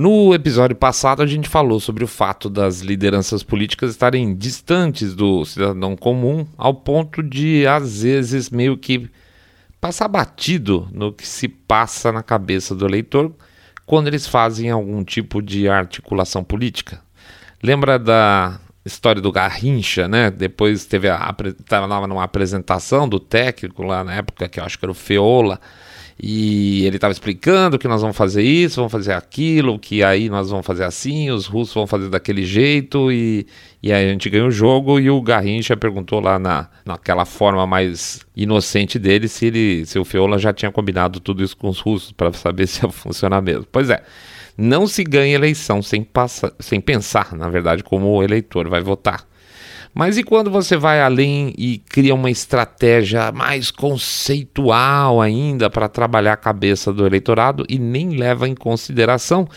[0.00, 5.44] No episódio passado, a gente falou sobre o fato das lideranças políticas estarem distantes do
[5.44, 9.10] cidadão comum, ao ponto de, às vezes, meio que
[9.78, 13.30] passar batido no que se passa na cabeça do eleitor
[13.84, 17.02] quando eles fazem algum tipo de articulação política.
[17.62, 20.30] Lembra da história do Garrincha, né?
[20.30, 24.84] Depois teve a estava numa apresentação do técnico lá na época que eu acho que
[24.86, 25.60] era o Feola
[26.22, 30.50] e ele estava explicando que nós vamos fazer isso, vamos fazer aquilo, que aí nós
[30.50, 33.46] vamos fazer assim, os russos vão fazer daquele jeito, e,
[33.82, 37.66] e aí a gente ganha o jogo, e o Garrincha perguntou lá na, naquela forma
[37.66, 41.80] mais inocente dele se, ele, se o Feola já tinha combinado tudo isso com os
[41.80, 43.66] russos, para saber se ia funcionar mesmo.
[43.72, 44.02] Pois é,
[44.58, 49.29] não se ganha eleição sem, passa, sem pensar, na verdade, como o eleitor vai votar.
[49.92, 56.34] Mas e quando você vai além e cria uma estratégia mais conceitual ainda para trabalhar
[56.34, 59.48] a cabeça do eleitorado e nem leva em consideração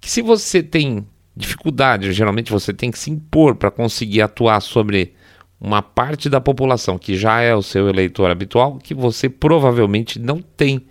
[0.00, 1.04] que se você tem
[1.36, 5.14] dificuldade, geralmente você tem que se impor para conseguir atuar sobre
[5.60, 10.40] uma parte da população que já é o seu eleitor habitual, que você provavelmente não
[10.40, 10.84] tem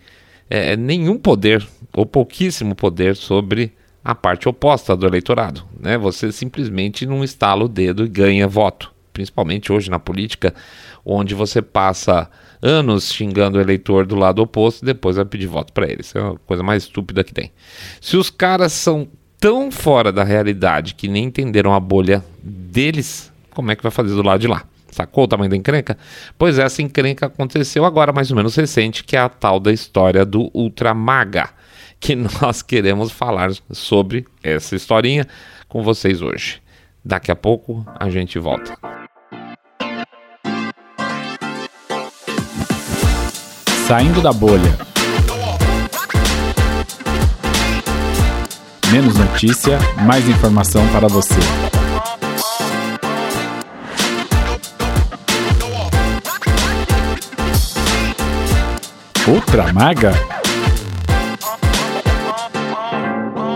[0.50, 3.72] é, nenhum poder ou pouquíssimo poder sobre
[4.04, 5.64] a parte oposta do eleitorado.
[5.80, 5.98] Né?
[5.98, 8.92] Você simplesmente não estala o dedo e ganha voto.
[9.14, 10.54] Principalmente hoje na política,
[11.06, 12.30] onde você passa
[12.62, 16.02] anos xingando o eleitor do lado oposto e depois vai pedir voto para ele.
[16.02, 17.52] Isso é a coisa mais estúpida que tem.
[18.02, 19.08] Se os caras são
[19.40, 24.16] tão fora da realidade que nem entenderam a bolha deles, como é que vai fazer
[24.16, 24.64] do lado de lá?
[24.90, 25.98] Sacou o tamanho da encrenca?
[26.38, 30.26] Pois essa encrenca aconteceu agora, mais ou menos recente, que é a tal da história
[30.26, 31.50] do Ultramaga
[32.04, 35.26] que nós queremos falar sobre essa historinha
[35.70, 36.62] com vocês hoje.
[37.04, 38.78] Daqui a pouco a gente volta.
[43.88, 44.78] Saindo da bolha.
[48.92, 51.40] Menos notícia, mais informação para você.
[59.28, 60.33] Ultra Maga?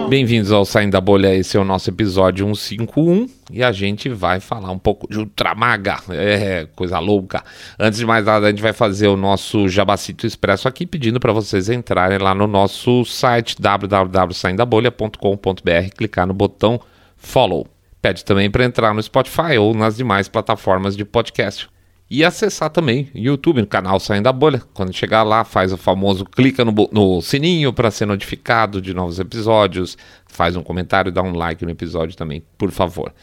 [0.09, 4.39] Bem-vindos ao Saindo da Bolha, esse é o nosso episódio 151 e a gente vai
[4.39, 7.43] falar um pouco de Ultramaga, é coisa louca.
[7.77, 11.33] Antes de mais nada, a gente vai fazer o nosso Jabacito Expresso aqui, pedindo para
[11.33, 16.79] vocês entrarem lá no nosso site www.saindabolha.com.br, clicar no botão
[17.17, 17.67] Follow.
[18.01, 21.67] Pede também para entrar no Spotify ou nas demais plataformas de podcast
[22.09, 24.61] e acessar também o YouTube, no canal Saindo da Bolha.
[24.73, 29.19] Quando chegar lá, faz o famoso clica no, no sininho para ser notificado de novos
[29.19, 33.13] episódios, faz um comentário, dá um like no episódio também, por favor.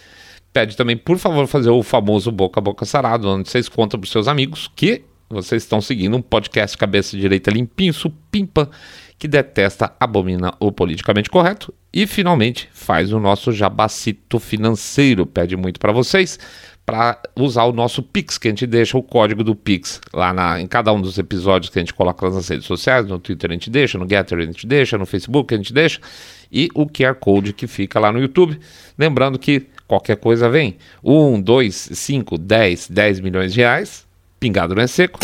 [0.53, 4.09] Pede também, por favor, fazer o famoso boca a boca sarado, onde vocês contam para
[4.09, 8.71] seus amigos que vocês estão seguindo um podcast cabeça direita limpinho, supimpa,
[9.19, 11.73] que detesta, abomina o politicamente correto.
[11.93, 15.27] E finalmente faz o nosso jabacito financeiro.
[15.27, 16.39] Pede muito para vocês
[16.87, 20.61] para usar o nosso Pix, que a gente deixa o código do Pix lá na,
[20.61, 23.55] em cada um dos episódios que a gente coloca nas redes sociais, no Twitter a
[23.55, 25.99] gente deixa, no Getter a gente deixa, no Facebook a gente deixa,
[26.53, 28.61] e o QR Code que fica lá no YouTube.
[28.99, 30.77] Lembrando que qualquer coisa vem.
[31.03, 34.07] 1, 2, 5, 10, 10 milhões de reais,
[34.39, 35.19] pingado não é seco,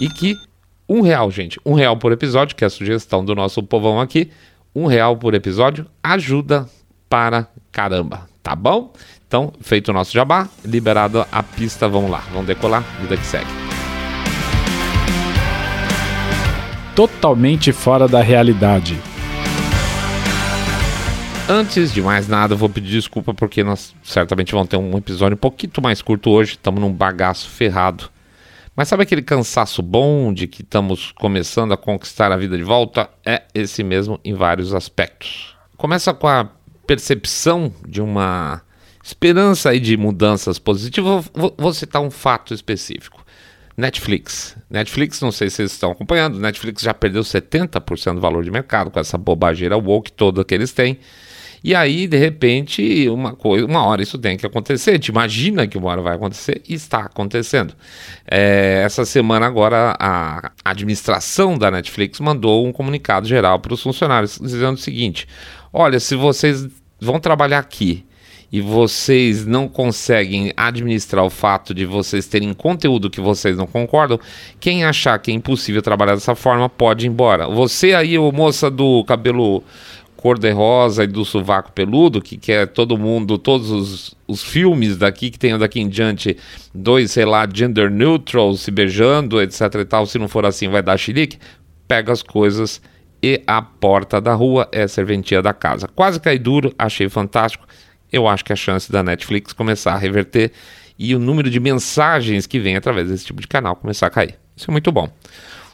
[0.00, 0.34] e que
[0.88, 4.30] um real, gente, um real por episódio, que é a sugestão do nosso povão aqui,
[4.74, 6.68] um real por episódio ajuda
[7.08, 8.94] para caramba, tá bom?
[9.26, 13.50] Então, feito o nosso jabá, liberado a pista, vamos lá, vamos decolar, vida que segue.
[16.96, 18.98] Totalmente fora da realidade.
[21.46, 25.38] Antes de mais nada, vou pedir desculpa porque nós certamente vamos ter um episódio um
[25.38, 28.08] pouquinho mais curto hoje, estamos num bagaço ferrado.
[28.74, 33.10] Mas sabe aquele cansaço bom de que estamos começando a conquistar a vida de volta?
[33.26, 35.54] É esse mesmo em vários aspectos.
[35.76, 36.48] Começa com a
[36.88, 38.62] percepção de uma
[39.04, 43.22] esperança aí de mudanças positivas, vou, vou citar um fato específico.
[43.76, 44.56] Netflix.
[44.70, 48.90] Netflix, não sei se vocês estão acompanhando, Netflix já perdeu 70% do valor de mercado
[48.90, 50.98] com essa bobageira woke toda que eles têm.
[51.62, 54.90] E aí, de repente, uma coisa, uma hora isso tem que acontecer.
[54.90, 57.74] A gente imagina que uma hora vai acontecer e está acontecendo.
[58.30, 64.38] É, essa semana agora a administração da Netflix mandou um comunicado geral para os funcionários
[64.40, 65.26] dizendo o seguinte:
[65.72, 66.66] olha, se vocês
[67.00, 68.04] vão trabalhar aqui
[68.50, 74.18] e vocês não conseguem administrar o fato de vocês terem conteúdo que vocês não concordam,
[74.58, 77.46] quem achar que é impossível trabalhar dessa forma pode ir embora.
[77.48, 79.62] Você aí, o moça do cabelo
[80.16, 85.38] cor-de-rosa e do sovaco peludo, que quer todo mundo, todos os, os filmes daqui que
[85.38, 86.36] tenham daqui em diante
[86.74, 90.82] dois, sei lá, gender neutral, se beijando, etc e tal, se não for assim vai
[90.82, 91.38] dar xilique,
[91.86, 92.82] pega as coisas
[93.22, 95.88] e a porta da rua é serventia da casa.
[95.88, 97.66] Quase cai duro, achei fantástico.
[98.12, 100.52] Eu acho que a chance da Netflix começar a reverter
[100.98, 104.34] e o número de mensagens que vem através desse tipo de canal começar a cair.
[104.56, 105.08] Isso é muito bom.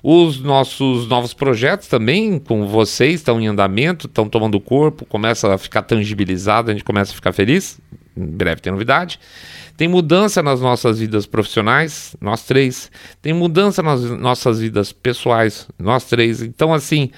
[0.03, 5.57] Os nossos novos projetos também com vocês estão em andamento, estão tomando corpo, começa a
[5.57, 7.81] ficar tangibilizado, a gente começa a ficar feliz.
[8.17, 9.19] Em breve tem novidade.
[9.77, 12.91] Tem mudança nas nossas vidas profissionais, nós três.
[13.21, 16.43] Tem mudança nas nossas vidas pessoais, nós três.
[16.43, 17.11] Então, assim,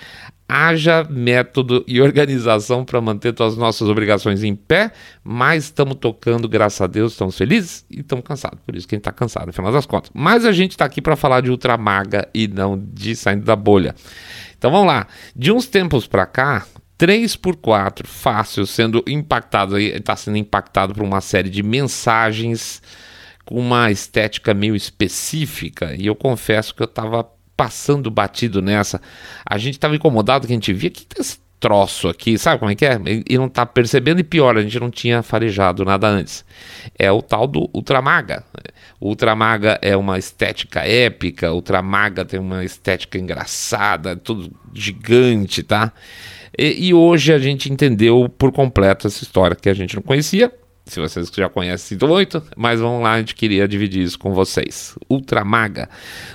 [0.48, 4.92] haja método e organização para manter todas as nossas obrigações em pé,
[5.24, 8.60] mas estamos tocando, graças a Deus, estamos felizes e estamos cansados.
[8.64, 10.10] Por isso que a gente está cansado, no final das contas.
[10.14, 13.94] Mas a gente está aqui para falar de Ultramaga e não de saindo da bolha.
[14.56, 15.06] Então vamos lá.
[15.34, 16.64] De uns tempos para cá,
[16.98, 22.82] 3 por 4 fácil, sendo impactado, está sendo impactado por uma série de mensagens
[23.44, 27.24] com uma estética meio específica, e eu confesso que eu estava
[27.56, 29.00] passando batido nessa.
[29.44, 32.74] A gente estava incomodado que a gente via que esse troço aqui, sabe como é
[32.74, 32.98] que é?
[33.28, 36.44] E não está percebendo, e pior, a gente não tinha farejado nada antes.
[36.98, 38.44] É o tal do Ultramaga.
[39.00, 45.92] Ultramaga é uma estética épica, Ultramaga tem uma estética engraçada, tudo gigante, tá?
[46.58, 50.50] E, e, hoje a gente entendeu por completo essa história que a gente não conhecia.
[50.86, 54.96] Se vocês já conhecem, muito, mas vamos lá, a gente queria dividir isso com vocês.
[55.10, 55.88] Ultramaga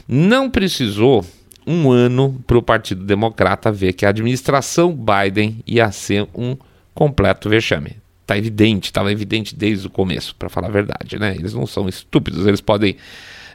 [0.07, 1.25] não precisou
[1.65, 6.57] um ano para o Partido Democrata ver que a administração Biden ia ser um
[6.93, 7.97] completo vexame.
[8.25, 11.35] Tá evidente, estava evidente desde o começo, para falar a verdade, né?
[11.35, 12.95] Eles não são estúpidos, eles podem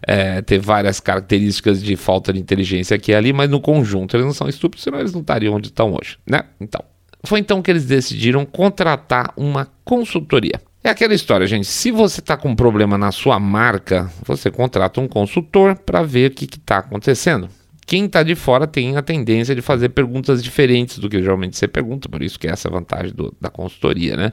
[0.02, 4.26] é, ter várias características de falta de inteligência aqui e ali, mas no conjunto eles
[4.26, 6.42] não são estúpidos, senão eles não estariam onde estão hoje, né?
[6.60, 6.82] Então,
[7.24, 10.60] foi então que eles decidiram contratar uma consultoria.
[10.84, 11.66] É aquela história, gente.
[11.66, 16.30] Se você está com um problema na sua marca, você contrata um consultor para ver
[16.30, 17.48] o que está acontecendo.
[17.86, 21.68] Quem está de fora tem a tendência de fazer perguntas diferentes do que geralmente você
[21.68, 24.32] pergunta, por isso que é essa vantagem do, da consultoria, né?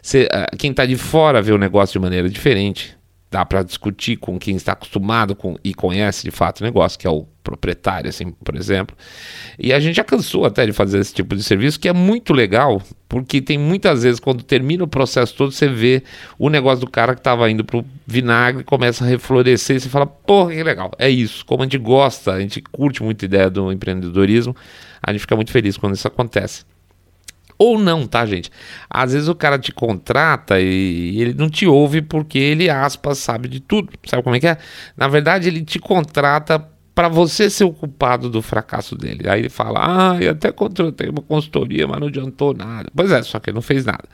[0.00, 2.96] Você, uh, quem está de fora vê o negócio de maneira diferente,
[3.32, 7.06] dá para discutir com quem está acostumado com, e conhece de fato o negócio, que
[7.06, 8.94] é o proprietário, assim, por exemplo.
[9.58, 12.34] E a gente já cansou até de fazer esse tipo de serviço, que é muito
[12.34, 16.02] legal, porque tem muitas vezes, quando termina o processo todo, você vê
[16.38, 20.06] o negócio do cara que estava indo pro vinagre começa a reflorescer e você fala,
[20.06, 21.44] porra, que legal, é isso.
[21.46, 24.54] Como a gente gosta, a gente curte muito a ideia do empreendedorismo,
[25.02, 26.64] a gente fica muito feliz quando isso acontece.
[27.62, 28.50] Ou não, tá, gente?
[28.90, 33.46] Às vezes o cara te contrata e ele não te ouve porque ele, aspas, sabe
[33.46, 33.92] de tudo.
[34.04, 34.58] Sabe como é que é?
[34.96, 36.58] Na verdade, ele te contrata
[36.92, 39.28] para você ser o culpado do fracasso dele.
[39.28, 42.90] Aí ele fala: Ah, eu até contratei uma consultoria, mas não adiantou nada.
[42.92, 44.08] Pois é, só que ele não fez nada.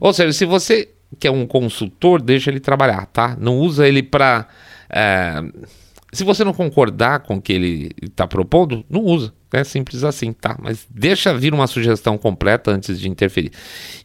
[0.00, 0.88] Ou seja, se você
[1.20, 3.36] quer um consultor, deixa ele trabalhar, tá?
[3.38, 4.48] Não usa ele para.
[4.90, 5.40] É...
[6.12, 9.32] Se você não concordar com o que ele está propondo, não usa.
[9.50, 10.56] É simples assim, tá?
[10.60, 13.50] Mas deixa vir uma sugestão completa antes de interferir.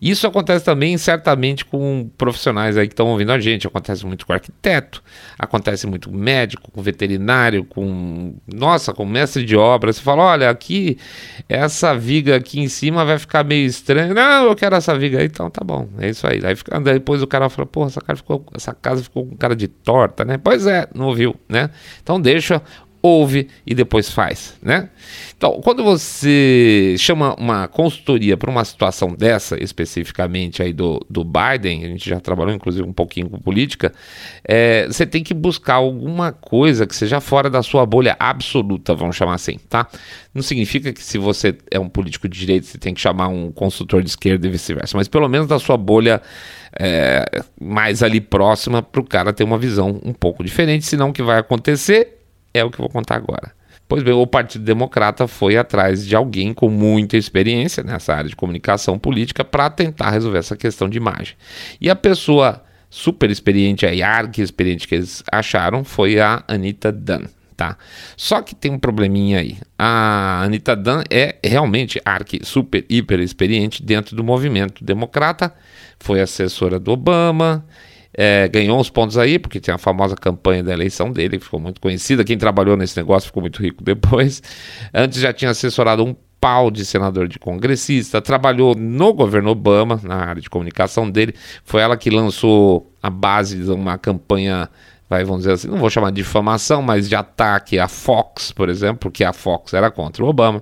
[0.01, 3.67] Isso acontece também, certamente, com profissionais aí que estão ouvindo a gente.
[3.67, 5.03] Acontece muito com arquiteto,
[5.37, 8.35] acontece muito com médico, com veterinário, com.
[8.47, 9.91] Nossa, com mestre de obra.
[9.91, 10.97] Você fala: olha, aqui,
[11.49, 14.13] essa viga aqui em cima vai ficar meio estranha.
[14.13, 15.89] Não, eu quero essa viga aí, então tá bom.
[15.99, 16.39] É isso aí.
[16.45, 19.67] Aí fica, depois o cara fala: pô, essa, ficou, essa casa ficou com cara de
[19.67, 20.37] torta, né?
[20.37, 21.69] Pois é, não ouviu, né?
[22.01, 22.61] Então deixa
[23.03, 24.89] ouve e depois faz, né?
[25.43, 31.83] Então, quando você chama uma consultoria para uma situação dessa, especificamente aí do, do Biden,
[31.83, 33.91] a gente já trabalhou inclusive um pouquinho com política,
[34.47, 39.17] é, você tem que buscar alguma coisa que seja fora da sua bolha absoluta, vamos
[39.17, 39.85] chamar assim, tá?
[40.33, 43.51] Não significa que se você é um político de direito, você tem que chamar um
[43.51, 46.21] consultor de esquerda e vice-versa, mas pelo menos da sua bolha
[46.79, 51.13] é, mais ali próxima para o cara ter uma visão um pouco diferente, senão o
[51.13, 52.19] que vai acontecer
[52.53, 53.51] é o que eu vou contar agora.
[53.87, 58.35] Pois bem, o Partido Democrata foi atrás de alguém com muita experiência nessa área de
[58.35, 61.35] comunicação política para tentar resolver essa questão de imagem.
[61.79, 63.91] E a pessoa super experiente, a
[64.37, 67.25] experiente que eles acharam foi a Anita Dunn.
[67.55, 67.77] Tá?
[68.17, 69.57] Só que tem um probleminha aí.
[69.77, 75.53] A Anita Dunn é realmente arque super hiper experiente dentro do movimento democrata,
[75.99, 77.63] foi assessora do Obama,
[78.13, 81.59] é, ganhou uns pontos aí, porque tem a famosa campanha da eleição dele, que ficou
[81.59, 82.23] muito conhecida.
[82.23, 84.41] Quem trabalhou nesse negócio ficou muito rico depois.
[84.93, 90.15] Antes já tinha assessorado um pau de senador de congressista, trabalhou no governo Obama, na
[90.15, 91.33] área de comunicação dele.
[91.63, 94.69] Foi ela que lançou a base de uma campanha
[95.13, 98.67] vai, vamos dizer assim, não vou chamar de difamação, mas de ataque à Fox, por
[98.67, 100.61] exemplo, porque a Fox era contra o Obama.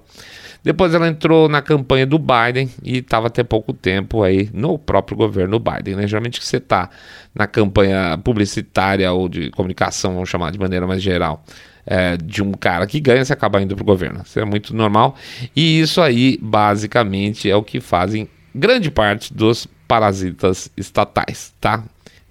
[0.63, 5.17] Depois ela entrou na campanha do Biden e estava até pouco tempo aí no próprio
[5.17, 5.95] governo Biden.
[5.95, 6.07] Né?
[6.07, 6.89] Geralmente que você está
[7.33, 11.43] na campanha publicitária ou de comunicação, vamos chamar de maneira mais geral,
[11.85, 14.21] é, de um cara que ganha, você acaba indo para o governo.
[14.23, 15.15] Isso é muito normal.
[15.55, 21.83] E isso aí, basicamente, é o que fazem grande parte dos parasitas estatais, tá?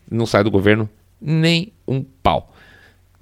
[0.09, 0.89] Não sai do governo
[1.21, 2.55] nem um pau.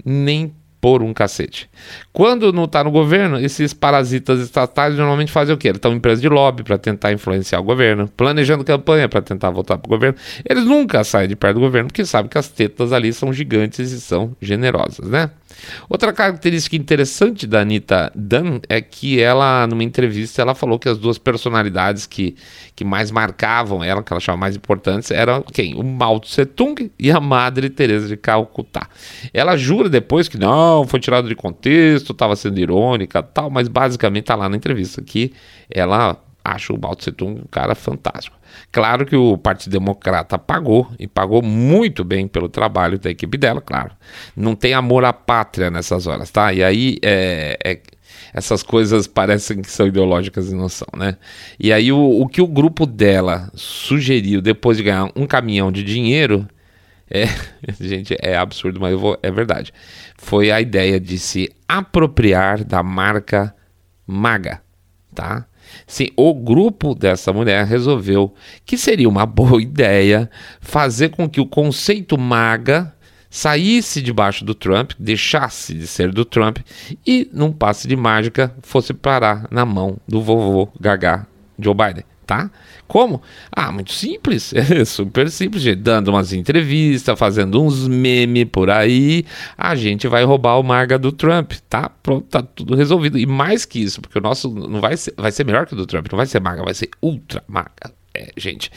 [0.04, 1.68] Nem por um cacete.
[2.12, 5.68] Quando não está no governo, esses parasitas estatais normalmente fazem o quê?
[5.68, 9.50] Eles estão em empresa de lobby para tentar influenciar o governo, planejando campanha para tentar
[9.50, 10.16] voltar para o governo.
[10.48, 13.90] Eles nunca saem de perto do governo porque sabem que as tetas ali são gigantes
[13.90, 15.30] e são generosas, né?
[15.88, 20.98] Outra característica interessante da Anitta Dunn é que ela, numa entrevista, ela falou que as
[20.98, 22.36] duas personalidades que,
[22.74, 25.74] que mais marcavam ela, que ela achava mais importantes, eram quem?
[25.74, 28.88] O Mao Tse Tung e a Madre Teresa de Calcutá.
[29.32, 34.24] Ela jura depois que não, foi tirado de contexto, estava sendo irônica tal, mas basicamente
[34.24, 35.32] está lá na entrevista que
[35.70, 36.18] ela
[36.52, 38.36] acha o Mao Tse Tung um cara fantástico.
[38.72, 43.60] Claro que o Partido Democrata pagou e pagou muito bem pelo trabalho da equipe dela,
[43.60, 43.92] claro.
[44.36, 46.52] Não tem amor à pátria nessas horas, tá?
[46.52, 47.80] E aí é, é,
[48.32, 51.16] essas coisas parecem que são ideológicas e não são, né?
[51.58, 55.82] E aí o, o que o grupo dela sugeriu depois de ganhar um caminhão de
[55.82, 56.46] dinheiro
[57.10, 57.24] é,
[57.80, 59.72] gente, é absurdo, mas vou, é verdade.
[60.16, 63.54] Foi a ideia de se apropriar da marca
[64.06, 64.62] Maga,
[65.14, 65.46] tá?
[65.86, 70.30] Sim, o grupo dessa mulher resolveu que seria uma boa ideia
[70.60, 72.94] fazer com que o conceito MAGA
[73.30, 76.58] saísse debaixo do Trump, deixasse de ser do Trump
[77.06, 81.26] e, num passe de mágica, fosse parar na mão do vovô Gagá
[81.58, 82.50] Joe Biden tá?
[82.86, 83.22] Como?
[83.50, 85.78] Ah, muito simples, é super simples, gente.
[85.78, 89.24] dando umas entrevistas, fazendo uns memes por aí,
[89.56, 91.88] a gente vai roubar o Marga do Trump, tá?
[91.88, 93.18] Pronto, tá tudo resolvido.
[93.18, 95.76] E mais que isso, porque o nosso não vai ser, vai ser melhor que o
[95.76, 97.90] do Trump, não vai ser Marga, vai ser ultra Marga.
[98.14, 98.70] É, gente,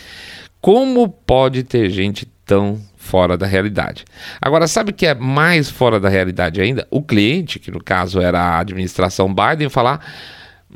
[0.61, 4.05] como pode ter gente tão fora da realidade?
[4.41, 6.87] Agora, sabe o que é mais fora da realidade ainda?
[6.89, 9.99] O cliente, que no caso era a administração Biden, falar.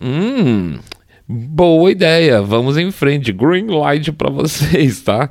[0.01, 0.77] Hum,
[1.27, 3.31] Boa ideia, vamos em frente.
[3.31, 5.29] Green light para vocês, tá?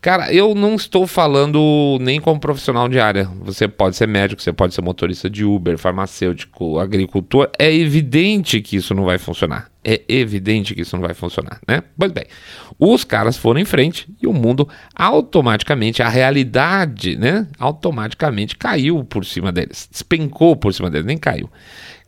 [0.00, 3.28] Cara, eu não estou falando nem como profissional de área.
[3.42, 7.50] Você pode ser médico, você pode ser motorista de Uber, farmacêutico, agricultor.
[7.58, 9.70] É evidente que isso não vai funcionar.
[9.84, 11.82] É evidente que isso não vai funcionar, né?
[11.98, 12.24] Pois bem,
[12.78, 17.46] os caras foram em frente e o mundo automaticamente, a realidade, né?
[17.58, 19.86] Automaticamente caiu por cima deles.
[19.90, 21.50] Despencou por cima deles, nem caiu.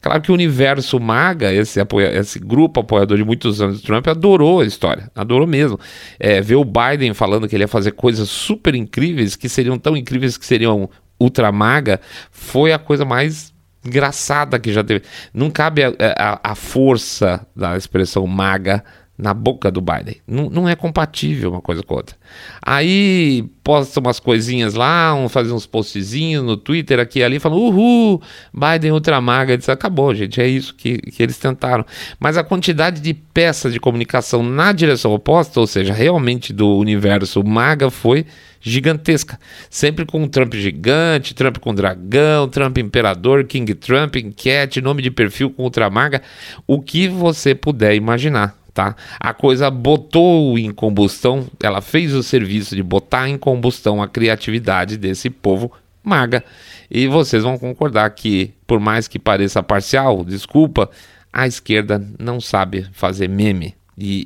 [0.02, 4.08] Claro que o universo MAGA, esse, apoia, esse grupo apoiador de muitos anos do Trump,
[4.08, 5.78] adorou a história, adorou mesmo.
[6.18, 9.96] É, ver o Biden falando que ele ia fazer coisas super incríveis, que seriam tão
[9.96, 10.90] incríveis que seriam
[11.20, 12.00] ultra MAGA,
[12.32, 13.54] foi a coisa mais
[13.84, 15.04] engraçada que já teve.
[15.32, 18.82] Não cabe a, a, a força da expressão MAGA
[19.22, 20.16] na boca do Biden.
[20.26, 22.16] Não, não é compatível uma coisa com outra.
[22.60, 27.60] Aí posta umas coisinhas lá, um, faz uns postzinhos no Twitter aqui e ali, falando,
[27.60, 28.20] uhul,
[28.52, 29.56] Biden ultramaga.
[29.56, 31.86] Diz, acabou, gente, é isso que, que eles tentaram.
[32.18, 37.44] Mas a quantidade de peças de comunicação na direção oposta, ou seja, realmente do universo
[37.44, 38.26] maga, foi
[38.60, 39.38] gigantesca.
[39.68, 45.10] Sempre com um Trump gigante, Trump com dragão, Trump imperador, King Trump, enquete, nome de
[45.10, 46.22] perfil com ultramaga,
[46.66, 48.96] o que você puder imaginar tá?
[49.20, 54.96] A coisa botou em combustão, ela fez o serviço de botar em combustão a criatividade
[54.96, 56.44] desse povo maga.
[56.90, 60.90] E vocês vão concordar que, por mais que pareça parcial, desculpa,
[61.32, 63.74] a esquerda não sabe fazer meme.
[63.96, 64.24] E,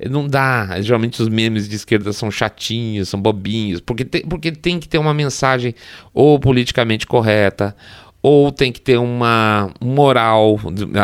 [0.00, 0.80] e, não dá.
[0.80, 5.12] Geralmente os memes de esquerda são chatinhos, são bobinhos, porque porque tem que ter uma
[5.12, 5.74] mensagem
[6.12, 7.76] ou politicamente correta,
[8.24, 10.58] ou tem que ter uma moral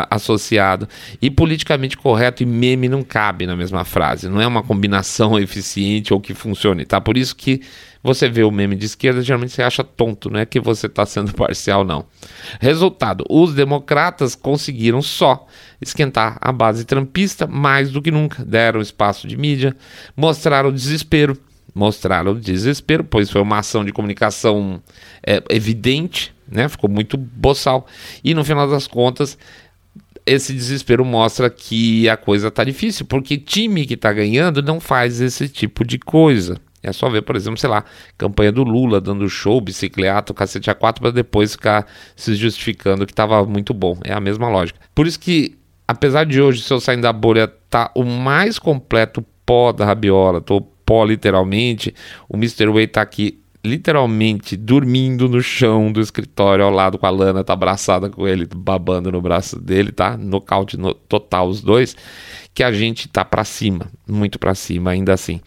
[0.09, 0.89] associado.
[1.21, 4.27] E politicamente correto e meme não cabe na mesma frase.
[4.27, 6.99] Não é uma combinação eficiente ou que funcione, tá?
[6.99, 7.61] Por isso que
[8.03, 11.05] você vê o meme de esquerda, geralmente você acha tonto, não é que você está
[11.05, 12.07] sendo parcial, não.
[12.59, 15.47] Resultado: os democratas conseguiram só
[15.79, 18.43] esquentar a base trampista mais do que nunca.
[18.43, 19.77] Deram espaço de mídia,
[20.17, 21.37] mostraram desespero.
[21.75, 24.83] Mostraram desespero, pois foi uma ação de comunicação
[25.27, 26.69] é, evidente, né?
[26.69, 27.87] Ficou muito boçal.
[28.25, 29.39] E no final das contas,
[30.27, 35.21] esse desespero mostra que a coisa tá difícil, porque time que tá ganhando não faz
[35.21, 36.61] esse tipo de coisa.
[36.83, 37.85] É só ver, por exemplo, sei lá,
[38.17, 41.87] campanha do Lula dando show, bicicleta, cacete a quatro, para depois ficar
[42.17, 43.99] se justificando que estava muito bom.
[44.03, 44.81] É a mesma lógica.
[44.95, 49.25] Por isso que, apesar de hoje, se eu sair da bolha, tá o mais completo
[49.45, 51.95] pó da rabiola, tô pó literalmente,
[52.29, 52.69] o Mr.
[52.69, 57.53] Way tá aqui literalmente dormindo no chão do escritório ao lado com a Lana, tá
[57.53, 60.17] abraçada com ele, babando no braço dele, tá?
[60.17, 61.95] Nocaute no, total os dois,
[62.55, 65.41] que a gente tá para cima, muito para cima ainda assim.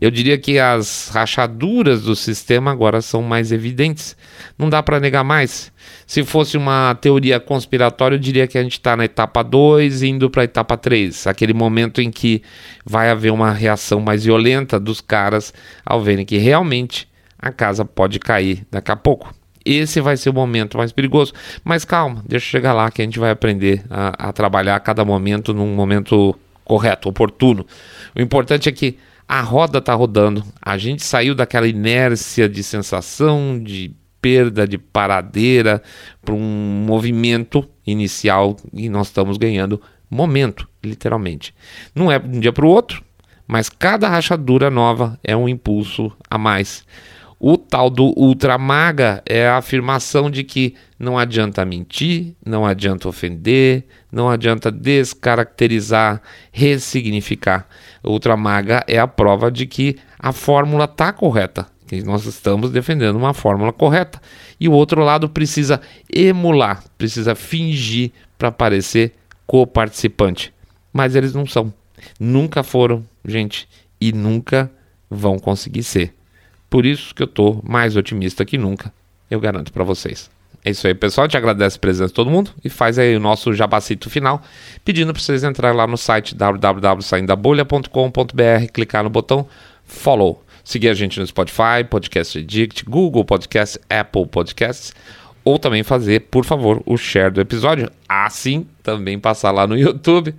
[0.00, 4.16] Eu diria que as rachaduras do sistema agora são mais evidentes.
[4.58, 5.72] Não dá para negar mais.
[6.06, 10.28] Se fosse uma teoria conspiratória, eu diria que a gente está na etapa 2 indo
[10.28, 12.42] para etapa 3, aquele momento em que
[12.84, 17.09] vai haver uma reação mais violenta dos caras ao verem que realmente
[17.40, 19.34] a casa pode cair daqui a pouco.
[19.64, 21.32] Esse vai ser o momento mais perigoso.
[21.64, 24.80] Mas calma, deixa eu chegar lá que a gente vai aprender a, a trabalhar a
[24.80, 27.66] cada momento num momento correto, oportuno.
[28.16, 33.62] O importante é que a roda está rodando, a gente saiu daquela inércia de sensação,
[33.62, 35.82] de perda, de paradeira,
[36.22, 39.80] para um movimento inicial e nós estamos ganhando
[40.10, 41.54] momento, literalmente.
[41.94, 43.04] Não é de um dia para o outro,
[43.46, 46.84] mas cada rachadura nova é um impulso a mais.
[47.42, 53.86] O tal do ultramaga é a afirmação de que não adianta mentir, não adianta ofender,
[54.12, 56.20] não adianta descaracterizar,
[56.52, 57.66] ressignificar.
[58.04, 63.16] O ultramaga é a prova de que a fórmula está correta, que nós estamos defendendo
[63.16, 64.20] uma fórmula correta.
[64.60, 65.80] E o outro lado precisa
[66.14, 69.14] emular, precisa fingir para parecer
[69.46, 70.52] co-participante.
[70.92, 71.72] Mas eles não são.
[72.18, 73.66] Nunca foram, gente,
[73.98, 74.70] e nunca
[75.08, 76.19] vão conseguir ser.
[76.70, 78.92] Por isso que eu estou mais otimista que nunca,
[79.28, 80.30] eu garanto para vocês.
[80.64, 81.26] É isso aí, pessoal.
[81.26, 84.40] Te agradece a presença de todo mundo e faz aí o nosso jabacito final,
[84.84, 89.46] pedindo para vocês entrarem lá no site www.saindabolha.com.br, clicar no botão
[89.84, 90.44] follow.
[90.62, 94.92] Seguir a gente no Spotify, Podcast Addict, Google Podcast, Apple Podcasts,
[95.42, 97.90] ou também fazer, por favor, o share do episódio.
[98.08, 100.34] Assim, também passar lá no YouTube,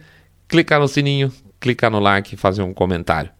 [0.47, 3.31] clicar no sininho, clicar no like e fazer um comentário.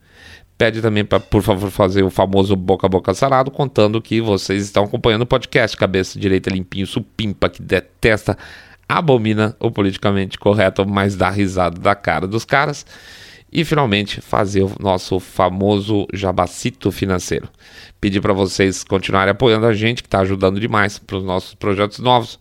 [0.61, 4.63] Pede também para, por favor, fazer o famoso boca a boca sarado, contando que vocês
[4.65, 8.37] estão acompanhando o podcast Cabeça Direita Limpinho Supimpa, que detesta,
[8.87, 12.85] abomina o politicamente correto, mas dá risada da cara dos caras.
[13.51, 17.49] E finalmente fazer o nosso famoso jabacito financeiro.
[17.99, 21.97] Pedir para vocês continuarem apoiando a gente, que está ajudando demais para os nossos projetos
[21.97, 22.37] novos.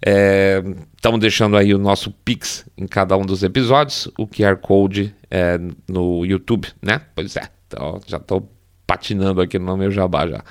[0.00, 5.14] Estamos é, deixando aí o nosso Pix em cada um dos episódios, o QR Code
[5.30, 7.00] é, no YouTube, né?
[7.14, 8.50] Pois é, então, já estou
[8.86, 10.44] patinando aqui no meu jabá já.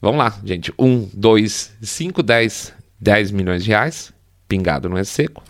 [0.00, 0.72] Vamos lá, gente.
[0.78, 4.12] 1, 2, 5, 10, 10 milhões de reais,
[4.48, 5.42] pingado não é seco.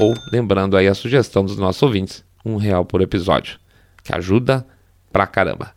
[0.00, 3.58] Ou, lembrando aí a sugestão dos nossos ouvintes, um real por episódio,
[4.02, 4.66] que ajuda
[5.12, 5.72] pra caramba.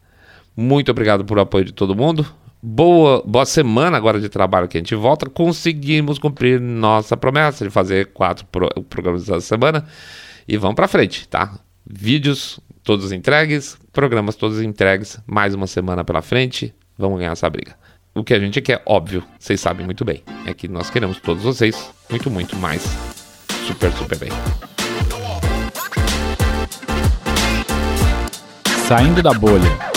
[0.55, 2.25] Muito obrigado por apoio de todo mundo
[2.61, 5.29] boa, boa semana agora de trabalho que a gente volta.
[5.29, 9.85] Conseguimos cumprir nossa promessa de fazer quatro pro, programas da semana.
[10.47, 11.59] E vamos para frente, tá?
[11.85, 15.19] Vídeos todos entregues, programas todos entregues.
[15.25, 16.73] Mais uma semana pela frente.
[16.97, 17.75] Vamos ganhar essa briga.
[18.13, 21.43] O que a gente quer, óbvio, vocês sabem muito bem, é que nós queremos todos
[21.43, 22.83] vocês muito, muito mais.
[23.65, 24.29] Super, super bem.
[28.85, 29.90] Saindo da bolha.